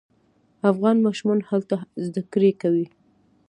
[0.71, 2.87] افغان ماشومان هلته زده کړې کوي.